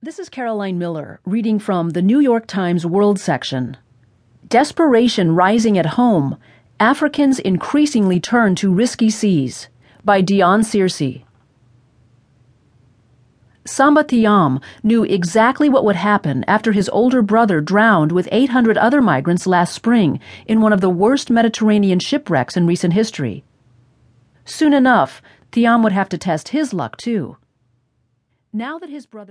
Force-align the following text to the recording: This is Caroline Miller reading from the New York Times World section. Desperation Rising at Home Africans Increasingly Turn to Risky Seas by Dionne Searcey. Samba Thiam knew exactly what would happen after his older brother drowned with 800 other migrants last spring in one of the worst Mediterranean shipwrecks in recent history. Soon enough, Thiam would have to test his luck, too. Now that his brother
This 0.00 0.20
is 0.20 0.28
Caroline 0.28 0.78
Miller 0.78 1.18
reading 1.26 1.58
from 1.58 1.90
the 1.90 2.02
New 2.02 2.20
York 2.20 2.46
Times 2.46 2.86
World 2.86 3.18
section. 3.18 3.76
Desperation 4.46 5.34
Rising 5.34 5.76
at 5.76 5.98
Home 5.98 6.38
Africans 6.78 7.40
Increasingly 7.40 8.20
Turn 8.20 8.54
to 8.54 8.72
Risky 8.72 9.10
Seas 9.10 9.68
by 10.04 10.22
Dionne 10.22 10.62
Searcey. 10.62 11.24
Samba 13.64 14.04
Thiam 14.04 14.62
knew 14.84 15.02
exactly 15.02 15.68
what 15.68 15.84
would 15.84 15.96
happen 15.96 16.44
after 16.46 16.70
his 16.70 16.88
older 16.90 17.20
brother 17.20 17.60
drowned 17.60 18.12
with 18.12 18.28
800 18.30 18.78
other 18.78 19.02
migrants 19.02 19.48
last 19.48 19.74
spring 19.74 20.20
in 20.46 20.60
one 20.60 20.72
of 20.72 20.80
the 20.80 20.88
worst 20.88 21.28
Mediterranean 21.28 21.98
shipwrecks 21.98 22.56
in 22.56 22.68
recent 22.68 22.92
history. 22.94 23.42
Soon 24.44 24.74
enough, 24.74 25.20
Thiam 25.50 25.82
would 25.82 25.90
have 25.90 26.08
to 26.10 26.18
test 26.18 26.50
his 26.50 26.72
luck, 26.72 26.96
too. 26.98 27.36
Now 28.52 28.78
that 28.78 28.88
his 28.88 29.04
brother 29.04 29.26